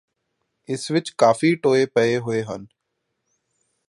[0.69, 2.65] ਇਸ ਵਿੱਚ ਕਾਫੀ ਟੋਏ ਪਏ ਹੋਏ ਹਨ